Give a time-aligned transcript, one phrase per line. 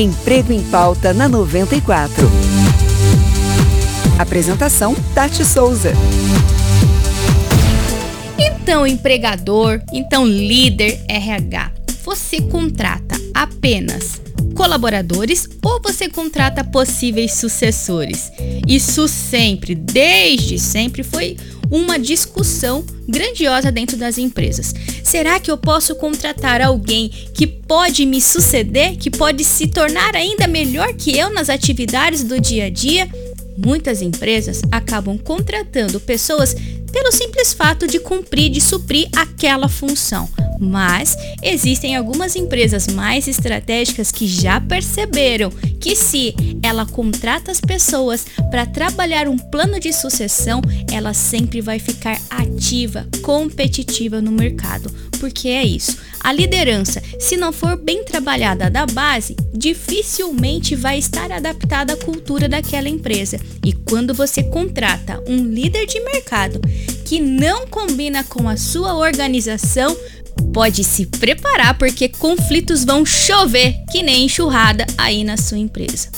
[0.00, 2.26] Emprego em Pauta na 94.
[4.18, 5.92] Apresentação: Tati Souza.
[8.38, 11.72] Então, empregador, então líder RH,
[12.02, 14.22] você contrata apenas
[14.54, 18.32] colaboradores ou você contrata possíveis sucessores?
[18.66, 21.36] Isso sempre, desde sempre, foi
[21.70, 24.74] uma discussão grandiosa dentro das empresas.
[25.04, 30.46] Será que eu posso contratar alguém que pode me suceder, que pode se tornar ainda
[30.46, 33.08] melhor que eu nas atividades do dia a dia?
[33.56, 36.54] Muitas empresas acabam contratando pessoas
[36.92, 40.28] pelo simples fato de cumprir, de suprir aquela função.
[40.60, 45.50] Mas existem algumas empresas mais estratégicas que já perceberam
[45.80, 50.60] que se ela contrata as pessoas para trabalhar um plano de sucessão,
[50.92, 54.92] ela sempre vai ficar ativa, competitiva no mercado.
[55.18, 55.96] Porque é isso.
[56.22, 62.48] A liderança, se não for bem trabalhada da base, dificilmente vai estar adaptada à cultura
[62.48, 63.38] daquela empresa.
[63.64, 66.60] E quando você contrata um líder de mercado
[67.04, 69.96] que não combina com a sua organização,
[70.52, 76.08] pode se preparar porque conflitos vão chover que nem enxurrada aí na sua empresa.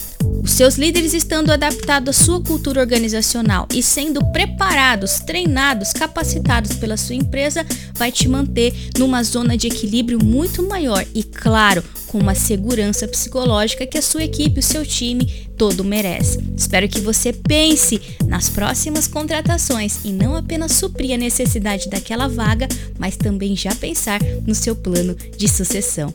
[0.42, 6.96] Os seus líderes estando adaptados à sua cultura organizacional e sendo preparados, treinados, capacitados pela
[6.96, 12.34] sua empresa, vai te manter numa zona de equilíbrio muito maior e, claro, com uma
[12.34, 16.38] segurança psicológica que a sua equipe, o seu time todo merece.
[16.54, 22.68] Espero que você pense nas próximas contratações e não apenas suprir a necessidade daquela vaga,
[22.98, 26.14] mas também já pensar no seu plano de sucessão.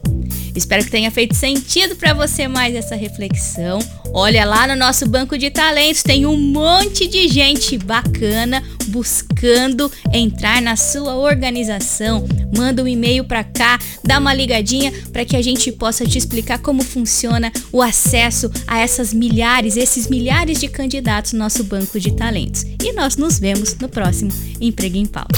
[0.58, 3.78] Espero que tenha feito sentido para você mais essa reflexão.
[4.12, 10.60] Olha lá no nosso banco de talentos, tem um monte de gente bacana buscando entrar
[10.62, 12.28] na sua organização.
[12.56, 16.58] Manda um e-mail para cá, dá uma ligadinha para que a gente possa te explicar
[16.60, 22.12] como funciona o acesso a essas milhares, esses milhares de candidatos no nosso banco de
[22.14, 22.64] talentos.
[22.84, 25.38] E nós nos vemos no próximo Emprego em Pauta.